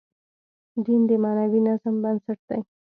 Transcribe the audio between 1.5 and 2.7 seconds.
نظم بنسټ دی.